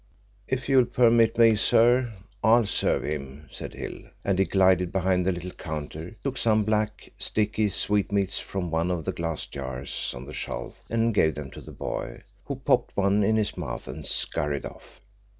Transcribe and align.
"If 0.47 0.67
you'll 0.67 0.85
permit 0.87 1.37
me, 1.37 1.53
sir, 1.53 2.11
I'll 2.43 2.65
serve 2.65 3.03
him," 3.03 3.47
said 3.51 3.75
Hill 3.75 3.99
and 4.25 4.39
he 4.39 4.45
glided 4.45 4.91
behind 4.91 5.27
the 5.27 5.31
little 5.31 5.51
counter, 5.51 6.15
took 6.23 6.37
some 6.37 6.63
black 6.63 7.11
sticky 7.19 7.69
sweetmeats 7.69 8.39
from 8.39 8.71
one 8.71 8.89
of 8.89 9.05
the 9.05 9.11
glass 9.11 9.45
jars 9.45 10.11
on 10.17 10.25
the 10.25 10.33
shelf 10.33 10.81
and 10.89 11.13
gave 11.13 11.35
them 11.35 11.51
to 11.51 11.61
the 11.61 11.71
boy, 11.71 12.23
who 12.45 12.55
popped 12.55 12.97
one 12.97 13.23
in 13.23 13.35
his 13.35 13.55
mouth 13.55 13.87
and 13.87 14.07
scurried 14.07 14.65
off. 14.65 15.01